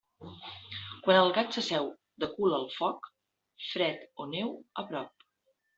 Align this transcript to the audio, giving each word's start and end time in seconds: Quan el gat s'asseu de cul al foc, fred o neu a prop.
Quan 1.07 1.19
el 1.25 1.29
gat 1.35 1.53
s'asseu 1.59 1.91
de 2.25 2.31
cul 2.33 2.57
al 2.61 2.67
foc, 2.79 3.13
fred 3.69 4.05
o 4.25 4.31
neu 4.37 4.55
a 4.85 4.91
prop. 4.93 5.33